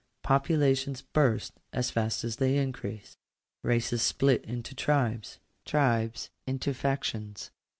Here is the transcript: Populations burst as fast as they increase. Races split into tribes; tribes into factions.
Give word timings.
Populations 0.23 1.03
burst 1.03 1.53
as 1.71 1.91
fast 1.91 2.23
as 2.23 2.37
they 2.37 2.57
increase. 2.57 3.17
Races 3.61 4.01
split 4.01 4.43
into 4.45 4.73
tribes; 4.73 5.37
tribes 5.63 6.31
into 6.47 6.73
factions. 6.73 7.51